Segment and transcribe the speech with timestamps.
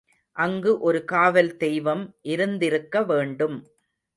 [0.35, 2.03] அங்கு ஒரு காவல் தெய்வம்
[2.25, 3.57] இருந்திருக்க வேண்டும்.